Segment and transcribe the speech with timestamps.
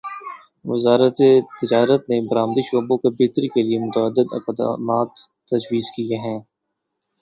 [0.65, 1.17] وزارت
[1.59, 5.11] تجارت نے برآمدی شعبے کو بہتری کیلیے متعدد اقدامات
[5.49, 6.39] تجویز کیے ہیں